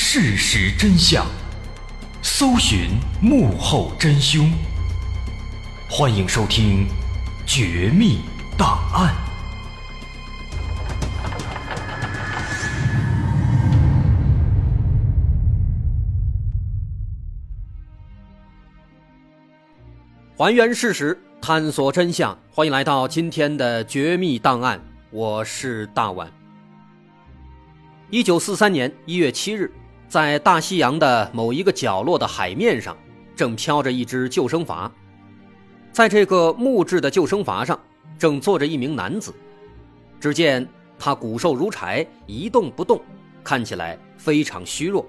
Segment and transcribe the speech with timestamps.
[0.00, 1.26] 事实真相，
[2.22, 2.88] 搜寻
[3.20, 4.50] 幕后真凶。
[5.90, 6.86] 欢迎收听
[7.44, 8.20] 《绝密
[8.56, 9.12] 档案》。
[20.38, 22.38] 还原事实，探索真相。
[22.52, 24.78] 欢迎来到今天的《绝密档案》，
[25.10, 26.32] 我是大碗。
[28.10, 29.70] 一九四三年一月七日，
[30.08, 32.96] 在大西洋的某一个角落的海面上，
[33.36, 34.90] 正飘着一只救生筏。
[35.92, 37.78] 在这个木质的救生筏上，
[38.18, 39.34] 正坐着一名男子。
[40.18, 40.66] 只见
[40.98, 43.00] 他骨瘦如柴，一动不动，
[43.44, 45.06] 看起来非常虚弱。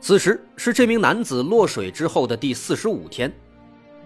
[0.00, 3.32] 此时是这名男子落水之后的第四十五天。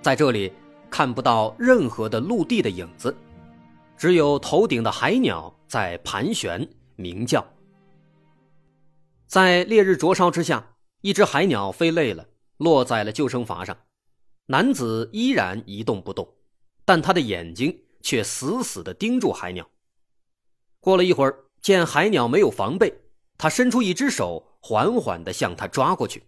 [0.01, 0.51] 在这里
[0.91, 3.15] 看不到任何的陆地的影子，
[3.99, 6.67] 只有头顶的海鸟在盘旋
[6.97, 7.45] 鸣叫。
[9.33, 13.75] 在烈日灼烧之下，一只海鸟飞累了，落在了救生筏上。
[14.49, 16.37] 男子依然一动不动，
[16.85, 19.67] 但他的眼睛却死死地盯住海鸟。
[20.81, 22.93] 过了一会儿，见海鸟没有防备，
[23.39, 26.25] 他伸出一只手，缓缓地向他抓过去。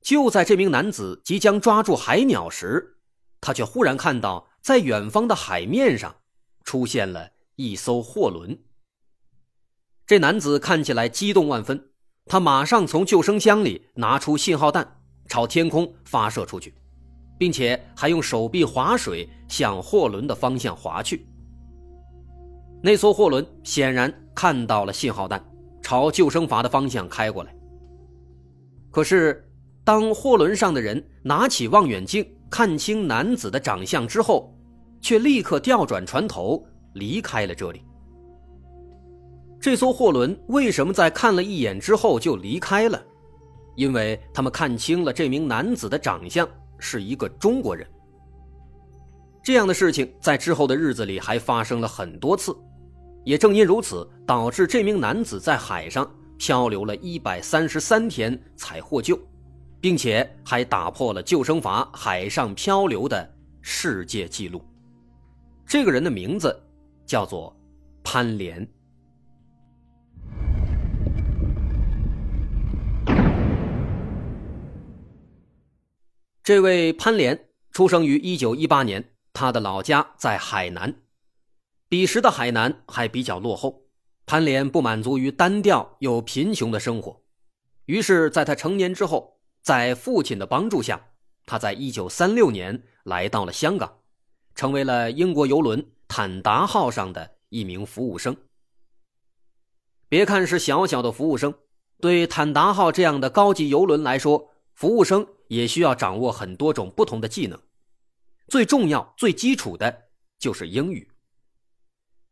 [0.00, 2.96] 就在这名男子即将抓住海鸟时，
[3.40, 6.16] 他却忽然看到，在远方的海面上
[6.64, 8.60] 出现了一艘货轮。
[10.04, 11.91] 这男子看起来激动万分，
[12.26, 14.86] 他马上从救生箱里拿出信号弹，
[15.28, 16.74] 朝天空发射出去，
[17.38, 21.26] 并且还用手臂划水向货轮的方向划去。
[22.82, 25.44] 那艘货轮显然看到了信号弹，
[25.82, 27.54] 朝救生筏的方向开过来。
[28.90, 29.48] 可是。
[29.84, 34.56] 当货轮上的人拿起望远镜看清男子的长相之后，
[35.00, 36.64] 却立刻调转船头
[36.94, 37.82] 离开了这里。
[39.62, 43.00] 这艘货轮为什么在看了一眼之后就离开了？
[43.76, 46.46] 因为他们看清了这名男子的长相
[46.80, 47.86] 是一个中国人。
[49.40, 52.52] 这样的事情在之后的日子里还发生了很多次，
[53.22, 59.16] 也正因如此，导致这名男子在海上漂流了一百三十三天才获救。
[59.80, 64.62] 并且还打破了救生筏海上漂流的世界纪录。
[65.66, 66.56] 这个人的名字
[67.04, 67.54] 叫做
[68.04, 68.64] 潘连。
[76.44, 81.02] 这位潘连出生于一九一八年，他的老家在海南。
[81.88, 83.84] 彼时的海南还比较落后，
[84.26, 87.22] 潘连不满足于单调又贫穷的生活，
[87.84, 89.40] 于是，在他成年之后。
[89.62, 91.00] 在父亲的帮助下，
[91.46, 93.98] 他在一九三六年来到了香港，
[94.56, 98.36] 成为了英国游轮坦达号上的一名服务生。
[100.08, 101.54] 别看是小小的服务生，
[102.00, 107.60] 对坦达号这样的高级游轮来说，服务生也需要掌握很多种不同的技能，
[108.48, 110.04] 最重要、最基础的
[110.38, 111.06] 就是英语。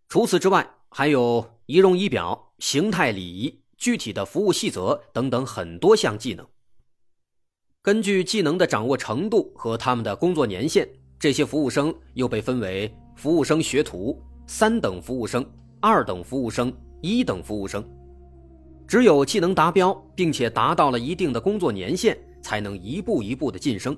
[0.09, 6.47] 除此之外，还有仪容仪表、形态礼仪、具体的服务细则等等很多项技能。
[7.83, 10.89] 根据技能的掌握程度和他们的工作年限，
[11.19, 15.45] 这些服务生又被分为服务生学徒、三等服务生、
[15.79, 16.73] 二等服务生、
[17.03, 17.87] 一等服务生。
[18.89, 23.97] 只有技能达标，并且达到了一定的工作年限，才能一步一步的晋升。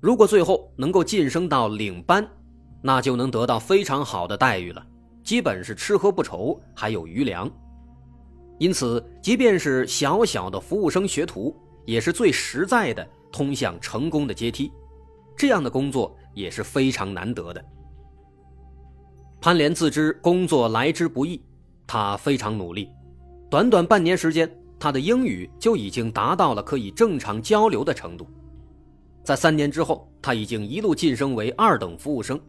[0.00, 2.28] 如果最后能够晋升到领班，
[2.82, 4.86] 那就能得到非常好的待遇了，
[5.22, 7.50] 基本是吃喝不愁，还有余粮。
[8.58, 11.56] 因此，即便是小小的服务生学徒。
[11.84, 14.70] 也是最实在的通向成功的阶梯，
[15.36, 17.64] 这样的工作也是非常难得的。
[19.40, 21.42] 潘连自知工作来之不易，
[21.84, 22.88] 他非常努力，
[23.50, 24.48] 短短半年时间，
[24.82, 28.26] 他的英语就已经达到了可以正常交流的程度。
[29.22, 32.40] 在三年之后，他已经一路晋升为二等服务生，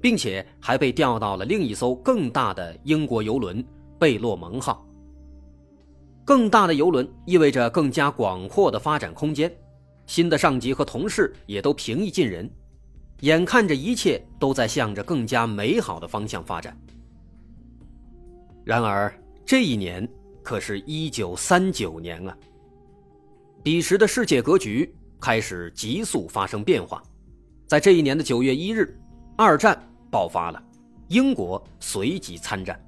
[0.00, 3.62] 并且还被调到了另一艘更大的英国游轮
[4.00, 4.82] “贝洛蒙号”。
[6.24, 9.54] 更大的游轮意味着更加广阔的发展空间，
[10.06, 12.50] 新的上级和同事也都平易近人，
[13.20, 16.74] 眼看着一切都在向着更加美好的方向发展。
[18.64, 19.12] 然而，
[19.44, 20.08] 这一年
[20.42, 22.36] 可是一九三九年啊！
[23.62, 27.02] 彼时的世界格局开始急速发生变化，
[27.66, 28.98] 在这一年的九月一日，
[29.36, 29.80] 二战
[30.10, 30.62] 爆发了，
[31.08, 32.78] 英国随即参战。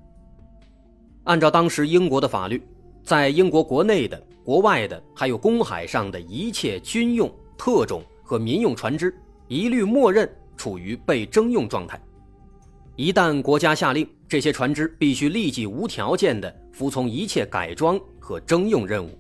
[1.25, 2.63] 按照当时英国的法律。
[3.05, 9.15] 在英国国内的、国外的，还有公海上的一切军用、特种和民用船只，
[9.47, 12.01] 一律默认处于被征用状态。
[12.97, 19.19] 一旦国家下令，这些船只必须立即无条件的服从一切改装和征用任务。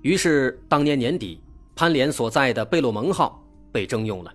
[0.00, 1.40] 于是，当年年底，
[1.76, 4.32] 潘连所在的贝洛蒙号被征用了，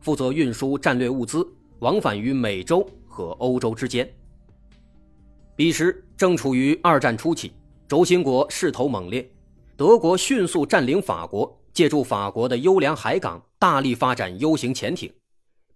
[0.00, 1.44] 负责运输战略物资，
[1.80, 4.08] 往返于美洲和欧洲之间。
[5.56, 7.52] 彼时正处于二战初期，
[7.88, 9.28] 轴心国势头猛烈，
[9.76, 15.12] 德国迅速占领法国，借助法国的优良海港，大力发展 U 型潜艇，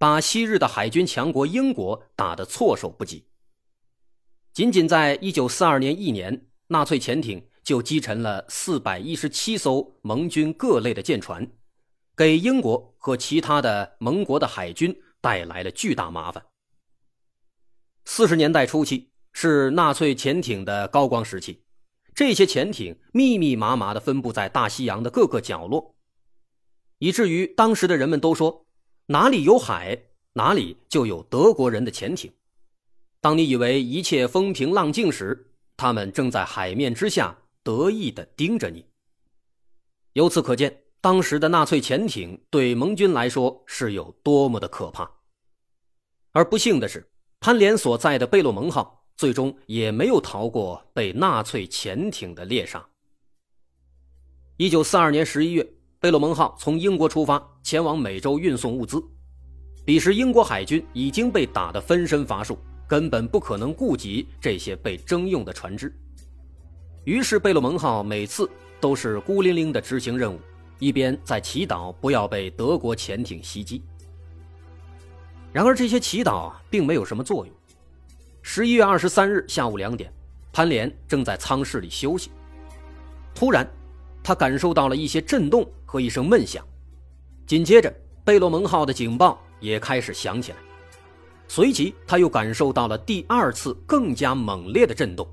[0.05, 3.25] 把昔日的海军强国英国打得措手不及。
[4.53, 11.51] 仅仅在1942年一年，纳粹潜艇就击沉了417艘盟军各类的舰船，
[12.15, 16.45] 给英国和其他的盟国的海军带来了巨大麻烦。
[18.05, 19.11] 四十年代初期。
[19.33, 21.63] 是纳粹潜艇的高光时期，
[22.15, 25.97] 这些潜艇密密麻麻地分布在大西洋的各个角落，
[26.99, 28.67] 以至于当时的人们都说，
[29.07, 30.01] 哪里有海，
[30.33, 32.33] 哪里就有德国人的潜艇。
[33.21, 38.87] 当你以为一切风平浪静时，他们正在海面之下得意地盯着你。
[40.13, 45.11] 由此可见，当时的纳粹潜艇对盟军来说是有多么的可怕。
[46.33, 47.09] 而不幸的是，
[47.41, 49.01] 潘连所在的贝洛蒙号。
[49.17, 52.85] 最终也没有逃过被纳粹潜艇的猎杀。
[54.57, 55.65] 一九四二年十一月，
[56.05, 59.03] 贝洛蒙号从英国出发，前往美洲运送物资。
[59.87, 65.91] 彼时，英国海军已经被打得分身乏术，根本不可能顾及这些被征用的船只。
[67.05, 68.47] 于是，贝洛蒙号每次
[68.83, 70.39] 都是孤零零地执行任务，
[70.79, 73.83] 一边在祈祷不要被德国潜艇袭击。
[75.55, 77.55] 然而，这些祈祷并没有什么作用。
[78.43, 80.13] 十一月二十三日下午两点，
[80.53, 82.31] 潘连正在舱室里休息。
[83.35, 83.67] 突然，
[84.23, 86.67] 他感受到了一些震动和一声闷响，
[87.47, 87.95] 紧接着
[88.25, 90.59] 贝洛蒙号的警报也开始响起来。
[91.47, 95.25] 随即，他又感受到了第二次更加猛烈的震动。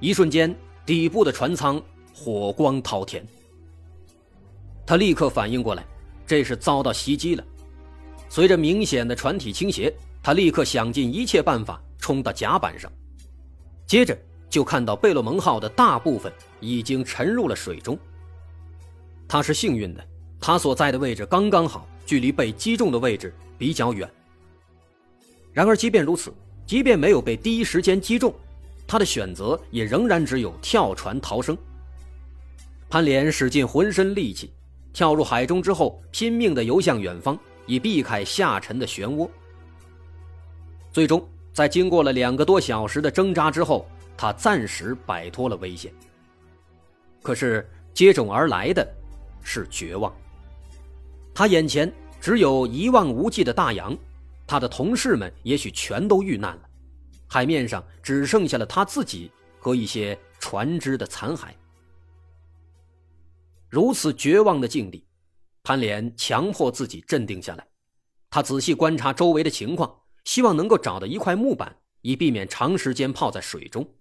[0.00, 0.54] 一瞬间，
[0.84, 1.80] 底部的船舱
[2.14, 3.26] 火光滔天。
[4.84, 5.82] 他立刻反应过来，
[6.26, 7.42] 这是遭到袭击了。
[8.28, 9.90] 随着明显的船体倾斜，
[10.22, 11.82] 他立刻想尽一切办法。
[11.98, 12.92] 冲到甲板上，
[13.86, 14.14] 接着
[14.50, 16.30] 就看到贝洛蒙号的大部分
[16.60, 17.98] 已经沉入了水中。
[19.28, 20.04] 他是幸运的，
[20.40, 24.10] 他所在的位置刚刚好，距离被击中的位置比较远。
[25.52, 26.32] 然而，即便如此，
[26.64, 28.34] 即便没有被第一时间击中，
[28.86, 31.56] 他的选择也仍然只有跳船逃生。
[32.88, 34.50] 潘连使尽浑身力气，
[34.92, 39.28] 跳入海中之后，拼命地游向远方，以避开下沉的漩涡。
[40.90, 41.22] 最终。
[41.50, 43.84] 在经过了两个多小时的挣扎之后，
[44.16, 45.92] 他暂时摆脱了危险。
[47.20, 48.88] 可是接踵而来的
[49.48, 50.14] 是绝望。
[51.34, 51.90] 他眼前
[52.20, 53.96] 只有一望无际的大洋，
[54.46, 56.68] 他的同事们也许全都遇难了，
[57.26, 61.48] 海面上只剩下了他自己和一些船只的残骸。
[63.70, 65.06] 如此绝望的境地，
[65.62, 67.66] 潘连强迫自己镇定下来，
[68.28, 70.02] 他仔细观察周围的情况。
[70.24, 73.94] 希望能够找到一块木板，以避免长时间泡在水中。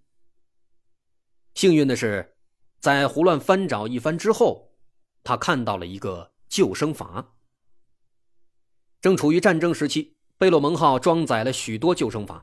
[1.56, 2.36] 幸运的是，
[2.82, 4.70] 在胡乱翻找一番之后，
[5.28, 7.22] 他看到了一个救生筏。
[9.02, 12.40] 正处于战争时期，贝洛蒙号装载了许多救生筏，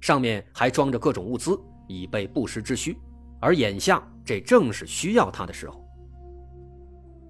[0.00, 2.96] 上面还装着各种物资，以备不时之需。
[3.38, 5.86] 而眼下，这正是需要它的时候。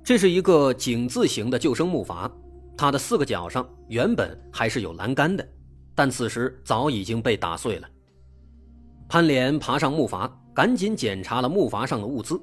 [0.04, 2.30] 这是一个井字形的救生木筏，
[2.76, 5.44] 它的四个角上原本还是有栏杆的。
[5.96, 7.88] 但此时早已经被打碎了。
[9.08, 12.40] 潘连爬上木筏，赶紧检查了木筏上的物资。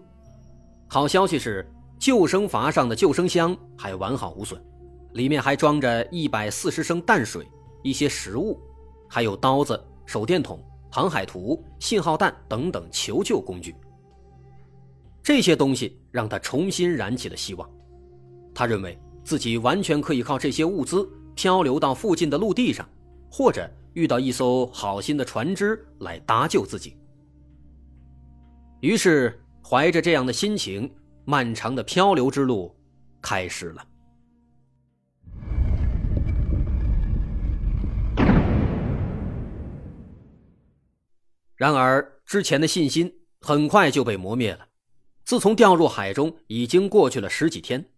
[0.89, 1.65] 好消息是，
[1.99, 4.59] 救生筏上的救生箱还完好无损，
[5.13, 7.45] 里面还装着一百四十升淡水、
[7.83, 8.59] 一些食物，
[9.07, 13.75] 还有刀子、手电筒、航海图、信号弹等等求救工具。
[15.21, 17.69] 这些东西让他重新燃起了希望。
[18.55, 22.87] 他认为自己完全可以靠这些物资漂流到附近的陆地上。
[23.31, 26.97] 或者遇到一艘好心的船只来搭救自己，
[28.81, 30.91] 于是怀着这样的心情，
[31.29, 32.75] 漫长的漂流之路
[33.21, 33.87] 开始了。
[41.55, 44.67] 然而，之前的信心很快就被磨灭了。
[45.23, 47.91] 自从掉入海中，已经过去了十几天，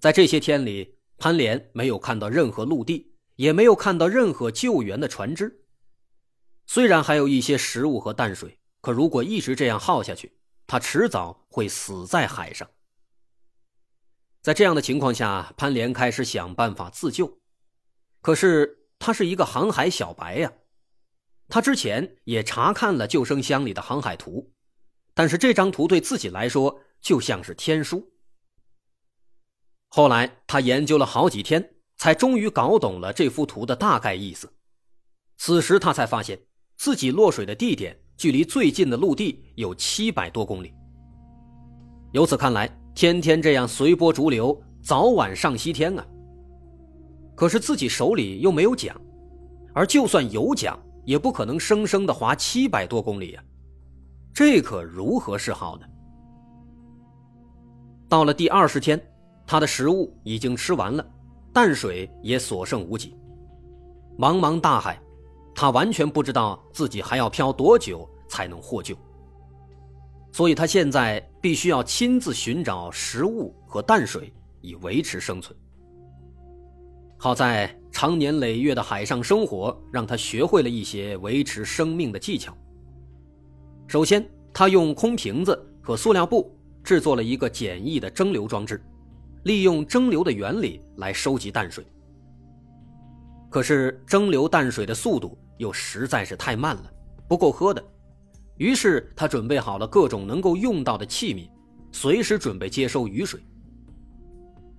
[0.00, 3.12] 在这些天里，潘连没有看到任何陆地。
[3.36, 5.64] 也没有看到任何救援的船只。
[6.66, 10.30] 虽然还有一些食物和淡水，可如果一直这样耗下去，
[10.72, 12.66] 他迟早会死在海上。
[14.40, 17.42] 在这样的情况下，潘连开始想办法自救。
[18.22, 20.50] 可是他是一个航海小白呀，
[21.50, 24.54] 他之前也查看了救生箱里的航海图，
[25.12, 28.14] 但是这张图对自己来说就像是天书。
[29.88, 34.54] 后来他研究了好几天，才终于搞懂了这幅图的大概意思。
[35.36, 36.46] 此时他才发现
[36.78, 40.72] 自己落水的地点距离最近的陆地有七百多公里。
[42.12, 46.06] 由此看来，天天这样随波逐流，早晚上西天啊。
[47.34, 48.94] 可是自己手里又没有桨，
[49.74, 53.42] 而就算有桨，也不可能生生的划七百多公里啊，
[54.32, 55.86] 这可如何是好呢？
[58.08, 59.00] 到了第二十天，
[59.46, 61.04] 他的食物已经吃完了，
[61.52, 63.16] 淡水也所剩无几，
[64.18, 65.01] 茫茫大海，
[65.54, 68.96] 他完全不知道自己还要漂多久才能获救。
[70.32, 75.56] 所以他现在必须要亲自寻找食物和淡水，以维持生存。
[77.18, 82.56] 好在长年累月的海上生活让他学会了一些维持生命的技巧。
[83.86, 86.50] 首先，他用空瓶子和塑料布
[86.82, 88.82] 制作了一个简易的蒸馏装置，
[89.44, 91.86] 利用蒸馏的原理来收集淡水。
[93.52, 96.90] 可是蒸馏淡水的速度又实在是太慢了，
[97.28, 97.84] 不够喝的。
[98.56, 101.50] 于是他准备好了各种能够用到的器皿，
[101.92, 103.38] 随时准备接收雨水。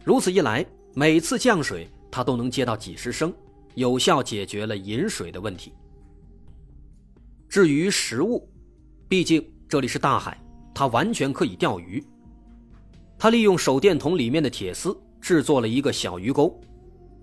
[0.04, 0.66] 如此一来，
[0.96, 3.32] 每次降水他都能接到几十升，
[3.76, 5.72] 有效解决了饮水的问题。
[7.48, 8.50] 至于食物，
[9.08, 12.04] 毕竟这里是大海，他完全可以钓鱼。
[13.20, 16.60] 他利用手电筒里面的铁丝制作了一个小鱼钩，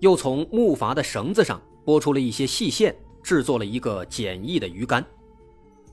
[0.01, 5.05] 又从木筏的绳子上拨出了一些细线，制作了一个简易的鱼竿。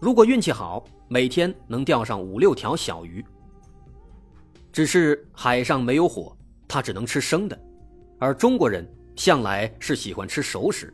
[0.01, 3.23] 如果运气好，每天能钓上五六条小鱼。
[4.73, 6.35] 只是海上没有火，
[6.67, 7.61] 他只能吃生的，
[8.19, 10.93] 而中国人向来是喜欢吃熟食，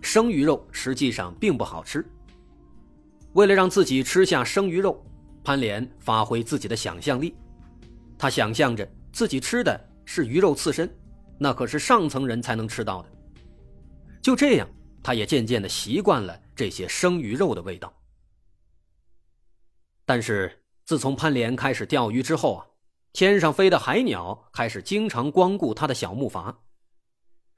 [0.00, 2.04] 生鱼肉实际上并不好吃。
[3.34, 5.00] 为了让自己吃下生鱼肉，
[5.44, 7.36] 潘莲发挥自己的想象力，
[8.18, 10.92] 他想象着自己吃的是鱼肉刺身，
[11.38, 13.08] 那可是上层人才能吃到的。
[14.20, 14.68] 就这样，
[15.02, 17.94] 他也渐渐的习惯了这些生鱼肉的味道。
[20.04, 22.66] 但是自从潘莲开始钓鱼之后啊，
[23.12, 26.54] 天上飞的海鸟开始经常光顾他的小木筏，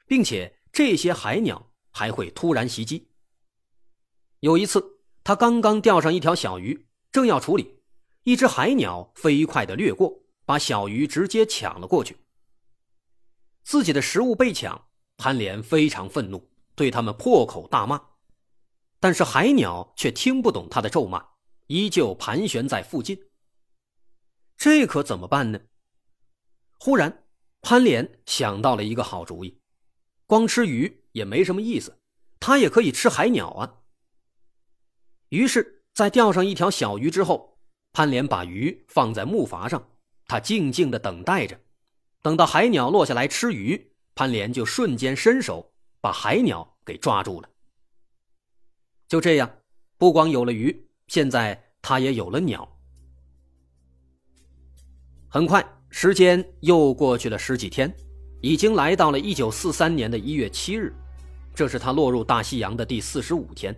[0.06, 3.08] 并且这些海鸟还会突然袭击。
[4.40, 7.80] 有一次，他刚刚钓上一条小鱼，正要处理，
[8.24, 12.16] 一只海鸟飞快的掠过，把小鱼直接抢了过去。
[13.62, 18.00] 自己的食物被抢，潘莲非常愤怒，对他们破口大骂，
[18.98, 21.30] 但是海鸟却听不懂他的咒骂。
[21.66, 23.28] 依旧盘旋在附近。
[24.56, 25.60] 这可怎么办呢？
[26.80, 27.24] 忽然，
[27.62, 29.60] 潘莲想到了一个好主意：
[30.26, 31.96] 光吃鱼也没什么意思，
[32.40, 33.82] 他也可以吃海鸟啊。
[35.28, 37.56] 于是，在钓上一条小鱼之后，
[37.92, 39.88] 潘莲把鱼放在木筏上，
[40.26, 41.60] 他静静的等待着。
[42.22, 47.48] 等到海鸟落下来吃鱼，潘莲就瞬间伸手把海鸟给抓住了。
[49.08, 49.50] 就这样，
[49.96, 50.86] 不光有了鱼。
[51.08, 52.68] 现在他也有了鸟。
[55.28, 57.92] 很快，时间又过去了十几天，
[58.40, 60.94] 已经来到了一九四三年的一月七日，
[61.54, 63.74] 这是他落入大西洋的第四十五天。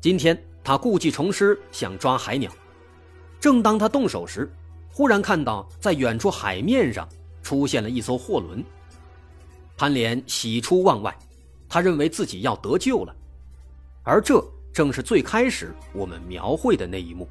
[0.00, 2.50] 今天他故技重施，想抓海鸟。
[3.38, 4.50] 正当他动手时，
[5.00, 7.08] 忽然看到在远处海面上
[7.42, 8.62] 出现了一艘货轮。
[9.74, 11.18] 潘莲喜出望外，
[11.70, 13.16] 他认为自己要得救了，
[14.02, 14.44] 而这。
[14.74, 17.26] 正是最开始我们描绘的那一幕。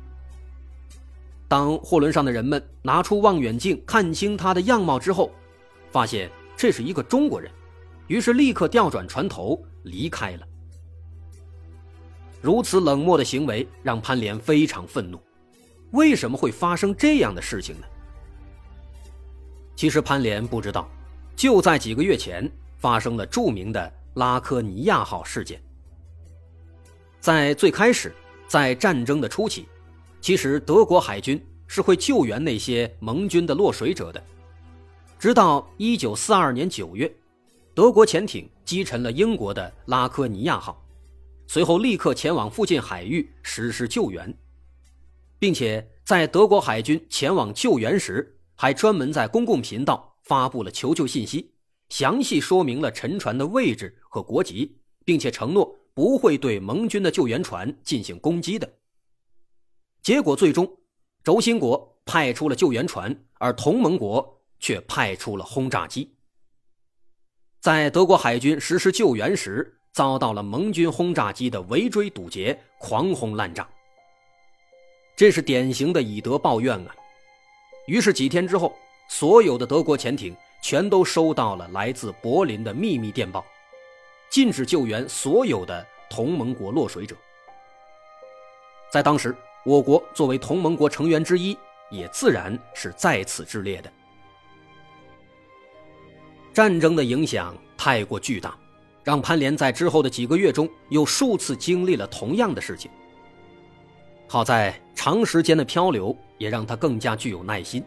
[1.48, 5.32] 当货轮上的人们拿出望远镜看清他的样貌之后，
[5.92, 7.52] 发现这是一个中国人，
[8.08, 10.48] 于是立刻调转船头离开了。
[12.42, 15.22] 如此冷漠的行为让潘莲非常愤怒。
[15.92, 17.88] 为什么会发生这样的事情呢？
[19.76, 20.90] 其实潘莲不知道，
[21.36, 25.62] 就在几个月前发生了著名的拉科尼亚号事件。
[27.20, 28.14] 在最开始，
[28.48, 29.68] 在战争的初期，
[30.22, 34.24] 其实德国海军是会救援那些盟军的落水者的。
[35.18, 37.14] 直到1942年9月，
[37.74, 40.82] 德国潜艇击沉了英国的拉科尼亚号，
[41.48, 44.34] 随后立刻前往附近海域实施救援，
[45.40, 51.54] 并且在德国海军前往救援时，还专门在公共频道发布了求救信息，
[51.90, 55.76] 详细说明了沉船的位置和国籍，并且承诺。
[55.92, 58.72] 不会对盟军的救援船进行攻击的。
[60.02, 60.78] 结果最终，
[61.26, 66.16] 轴心国派出了救援船，而同盟国却派出了轰炸机。
[67.60, 73.68] 在德国海军实施救援时，遭到了盟军轰炸机的围追堵截、狂轰滥炸。
[75.20, 76.96] 这是典型的以德报怨啊！
[77.88, 78.74] 于是几天之后，
[79.10, 83.46] 所有的德国潜艇全都收到了来自柏林的秘密电报，
[84.30, 87.18] 禁止救援所有的同盟国落水者。
[88.94, 89.36] 在当时，
[89.66, 91.58] 我国作为同盟国成员之一，
[91.92, 93.92] 也自然是在此之列的。
[96.54, 98.58] 战争的影响太过巨大，
[99.04, 102.90] 让潘连在之后的几个月中又数次经历了同样的事情。
[104.32, 107.82] 好在长时间的漂流也让他更加具有耐心，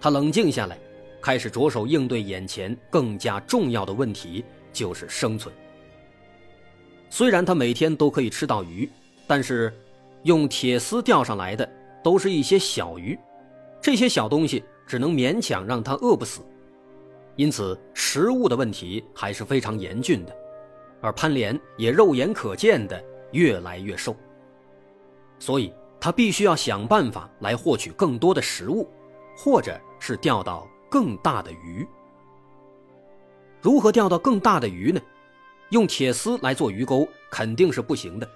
[0.00, 0.78] 他冷静下来，
[1.20, 4.42] 开始着手应对眼前更加重要的问题，
[4.72, 5.54] 就是生存。
[7.10, 8.88] 虽然他每天都可以吃到鱼，
[9.26, 9.70] 但是。
[10.24, 11.66] 用铁丝钓上来的
[12.02, 13.18] 都是一些小鱼，
[13.80, 16.42] 这些小东西只能勉强让他饿不死，
[17.36, 20.36] 因此食物的问题还是非常严峻的。
[21.00, 24.14] 而潘连也肉眼可见的越来越瘦，
[25.38, 28.88] 所以他必须要想办法来获取更多的食物，
[29.36, 31.86] 或者是钓到更大的鱼。
[33.60, 35.00] 如何钓到更大的鱼呢？
[35.68, 38.28] 用铁丝来做鱼钩肯定是不行的。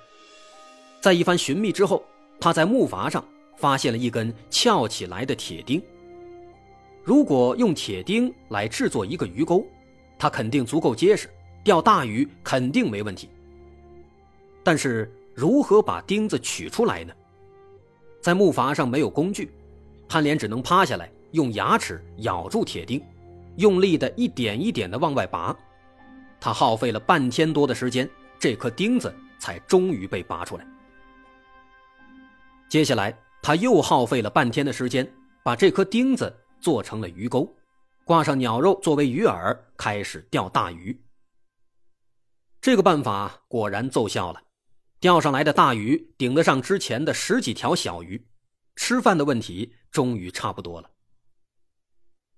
[1.00, 2.04] 在一番寻觅之后，
[2.38, 3.24] 他在木筏上
[3.56, 5.82] 发现了一根翘起来的铁钉。
[7.02, 9.66] 如果用铁钉来制作一个鱼钩，
[10.18, 11.28] 它肯定足够结实，
[11.62, 13.28] 钓大鱼肯定没问题。
[14.62, 17.12] 但是如何把钉子取出来呢？
[18.24, 19.52] 在木筏上没有工具，
[20.08, 22.98] 潘连只能趴下来，用牙齿咬住铁钉，
[23.56, 25.54] 用力的一点一点的往外拔。
[26.40, 30.66] 他耗费了半天多的时间，这颗钉子才终于被拔出来。
[32.70, 35.06] 接下来，他又耗费了半天的时间，
[35.42, 37.54] 把这颗钉子做成了鱼钩，
[38.06, 40.98] 挂上鸟肉作为鱼饵，开始钓大鱼。
[42.62, 44.40] 这个办法果然奏效了，
[45.04, 48.26] 钓上来的大鱼顶得上之前的十几条小鱼，
[48.74, 50.90] 吃饭的问题终于差不多了。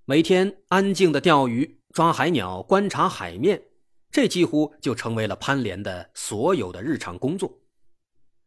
[0.05, 3.63] 每天安静的钓鱼、抓海鸟、观察海面，
[4.11, 7.57] 这几乎就成为了潘连的所有的日常工作。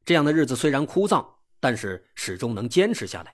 [0.04, 1.26] 这样的日子虽然枯燥。
[1.62, 3.34] 但是始终能坚持下来，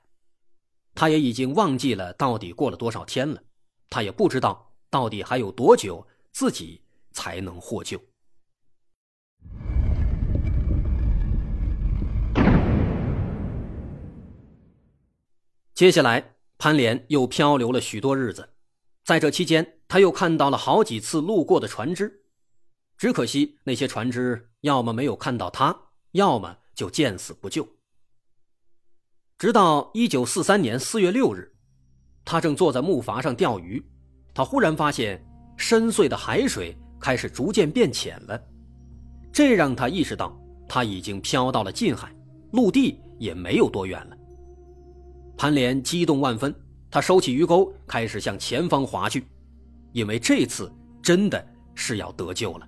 [0.94, 3.42] 他也已经忘记了到底过了多少天了，
[3.90, 8.00] 他也不知道到底还有多久自己才能获救。
[15.76, 18.48] 接下来，潘连又漂流了许多日子，
[19.04, 22.24] 在这期间，他又看到了好几次路过的船只，
[22.98, 25.78] 只可惜那些船只要么没有看到他，
[26.14, 27.68] 要么就见死不救。
[29.38, 31.54] 直到一九四三年四月六日，
[32.24, 33.86] 他正坐在木筏上钓鱼，
[34.34, 35.22] 他忽然发现
[35.58, 38.42] 深邃的海水开始逐渐变浅了，
[39.34, 40.34] 这让他意识到
[40.70, 42.16] 他已经飘到了近海，
[42.54, 44.18] 陆地也没有多远了。
[45.38, 46.54] 潘连激动万分，
[46.90, 49.26] 他收起鱼钩，开始向前方划去，
[49.92, 50.72] 因为这次
[51.02, 52.68] 真的是要得救了。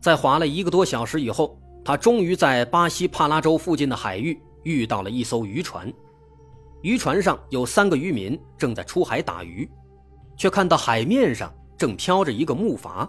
[0.00, 4.40] 在划了一个多小时以后，他终于在巴西帕拉州附近的海域。
[4.62, 5.90] 遇到了一艘渔船，
[6.82, 9.66] 渔船上有三个渔民正在出海打鱼，
[10.36, 13.08] 却看到海面上正飘着一个木筏，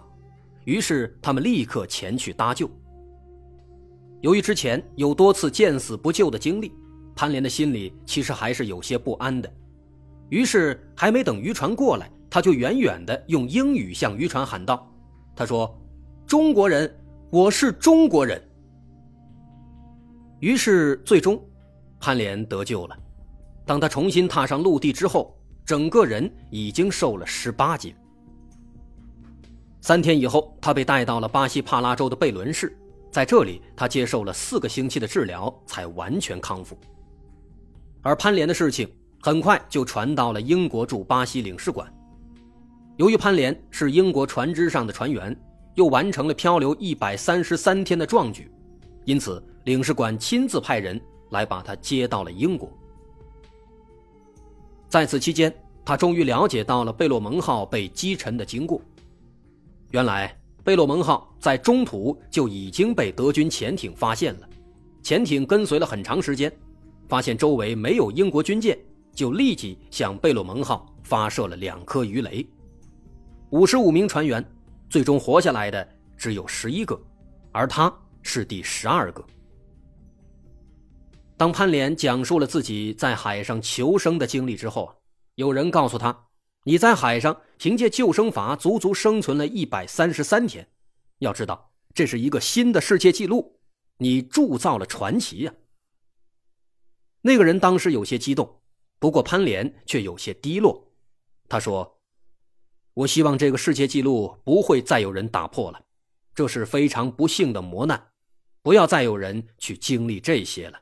[0.64, 2.70] 于是他们立刻前去搭救。
[4.22, 6.72] 由于之前有多次见死不救的经历，
[7.14, 9.52] 潘连的心里其实还是有些不安的，
[10.28, 14.90] 于是还没等渔船过来，他就远远的用英语向渔船喊道
[15.36, 15.78] ：“他说，
[16.26, 16.92] 中国人，
[17.30, 18.42] 我是中国人。”
[20.40, 21.40] 于是，最终，
[22.00, 22.98] 潘连得救了。
[23.64, 27.94] 当他重新踏上陆地之后，整个人已经瘦了十八斤。
[29.80, 32.76] 三天以后，他被带到了巴西帕拉州的贝伦市，
[33.10, 36.76] 在这里，他接受了四个星期的治疗，才完全康复。
[38.02, 38.88] 而潘联的事情
[39.20, 41.92] 很快就传到了英国驻巴西领事馆。
[42.96, 45.34] 由于潘联是英国船只上的船员，
[45.76, 48.50] 又完成了漂流一百三十三天的壮举，
[49.04, 49.42] 因此。
[49.64, 52.68] 领事馆亲自派人来把他接到了英国。
[54.88, 58.82] 在此期间，他终于了解到了贝洛蒙号被击沉的经过。
[59.92, 64.48] 原来，贝洛蒙号在中途就已经被德军潜艇发现了，
[65.00, 66.52] 潜艇跟随了很长时间，
[67.12, 68.78] 发现周围没有英国军舰，
[69.14, 72.42] 就立即向贝洛蒙号发射了两颗鱼雷。
[73.50, 74.42] 五十五名船员，
[74.88, 76.98] 最终活下来的只有十一个，
[77.52, 79.22] 而他是第十二个。
[81.36, 84.90] 当潘连讲述了自己在海上求生的经历之后，
[85.34, 86.18] 有人告诉他
[86.64, 90.66] ：“你在海上凭借救生筏足足生存了一百三十三天，
[91.18, 93.60] 要知道这是一个新的世界纪录，
[93.98, 95.52] 你铸造了传奇呀！”
[97.22, 98.60] 那个人当时有些激动，
[98.98, 100.92] 不过潘莲却有些低落。
[101.48, 102.00] 他说
[102.94, 105.86] ：“我希望这个世界纪录不会再有人打破了，
[106.34, 108.10] 这是非常不幸的磨难，
[108.62, 110.80] 不要再有人去经历这些了。”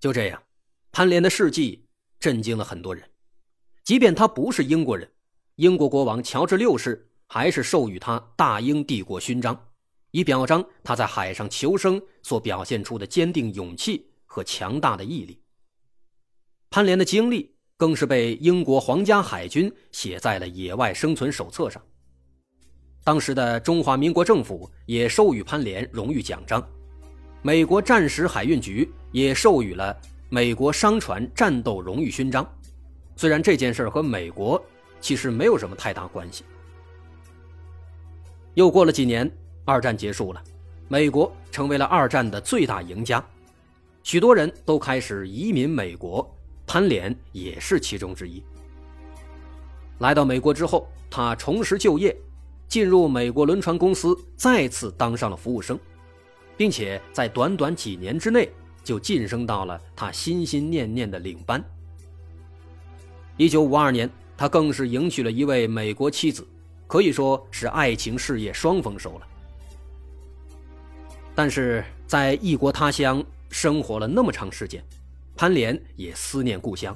[0.00, 0.42] 就这样，
[0.90, 1.86] 潘莲的事迹
[2.18, 3.08] 震惊了很多人。
[3.84, 5.10] 即便他不是英国人，
[5.56, 9.69] 英国国王乔治六世还是授予他大英帝国勋章，
[10.10, 15.40] 以表彰他在海上求生所表现出的坚定勇气和强大的毅力。
[16.70, 17.54] 潘莲的经历。
[17.80, 21.82] 更是被英国皇家海军写在了野外生存手册上。
[23.02, 26.62] 当时的中华民国政府也授予潘连荣誉奖章，
[27.40, 32.46] 美国战时海运局也授予了美国商船战斗荣誉勋章。
[33.16, 34.62] 虽然这件事和美国
[35.00, 36.44] 其实没有什么太大关系。
[38.52, 39.26] 又过了几年，
[39.64, 40.42] 二战结束了，
[40.88, 43.24] 美国成为了二战的最大赢家，
[44.02, 46.28] 许多人都开始移民美国。
[46.66, 48.40] 潘连也是其中之一。
[49.98, 52.16] 来到美国之后，他重拾就业，
[52.68, 55.76] 进入美国轮船公司，再次当上了服务生，
[56.56, 58.48] 并且在短短几年之内
[58.84, 61.60] 就晋升到了他心心念念的领班。
[63.36, 66.46] 一九五二年，他更是迎娶了一位美国妻子，
[66.86, 69.26] 可以说是爱情事业双丰收了。
[71.42, 74.84] 但是在异国他乡生活了那么长时间。
[75.34, 76.94] 潘连也思念故乡，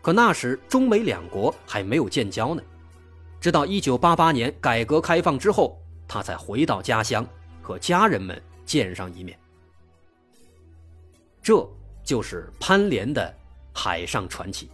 [0.00, 2.62] 可那时中美两国还没有建交呢。
[3.38, 7.22] 直到1988年改革开放之后，他才回到家乡
[7.60, 9.38] 和家人们见上一面。
[11.42, 11.68] 这
[12.02, 13.36] 就是潘连的
[13.74, 14.70] 海上传奇。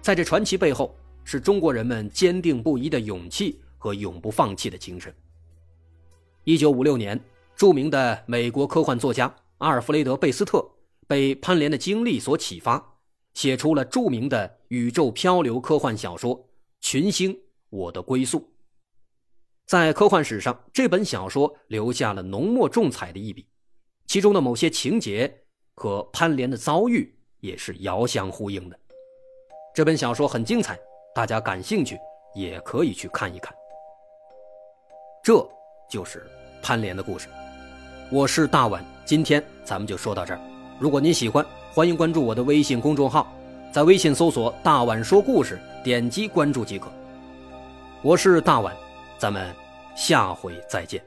[0.00, 5.14] 在这传奇背后，是中国人们坚定不移的勇气和永不放弃的精神。
[6.46, 7.20] 1956年，
[7.60, 10.66] 著名的美国科幻作家阿尔弗雷德·贝斯特。
[11.06, 12.96] 被潘连的经历所启发，
[13.34, 16.34] 写出了著名的宇宙漂流科幻小说
[16.80, 18.38] 《群星：我的归宿》。
[19.66, 23.46] 在科幻史上，这本小说留下了浓墨重彩的一笔，
[24.06, 25.42] 其中的某些情节
[25.74, 28.80] 和潘连的遭遇也是遥相呼应的。
[29.74, 30.80] 这本小说很精彩，
[31.14, 31.98] 大家感兴趣
[32.34, 33.54] 也可以去看一看。
[35.22, 35.46] 这
[35.90, 36.26] 就是
[36.62, 37.28] 潘连的故事。
[38.12, 40.40] 我是大碗，今天咱们就说到这儿。
[40.80, 43.32] 如果您喜欢，欢迎关注我的微信公众号，
[43.70, 46.88] 在微信搜索“大碗说故事”，点击关注即可。
[48.02, 48.74] 我是大碗，
[49.16, 49.54] 咱们
[49.94, 51.00] 下回再见。